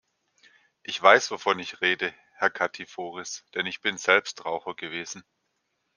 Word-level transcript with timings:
Ich 0.81 0.99
weiß, 0.99 1.29
wovon 1.29 1.59
ich 1.59 1.81
rede, 1.81 2.11
Herr 2.33 2.49
Katiforis, 2.49 3.45
denn 3.53 3.67
ich 3.67 3.81
bin 3.81 3.97
selbst 3.99 4.45
Raucher 4.45 4.73
gewesen. 4.73 5.23